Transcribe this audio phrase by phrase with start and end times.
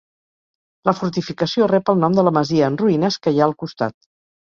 [0.89, 4.01] La fortificació rep el nom de la masia en ruïnes que hi ha al costat.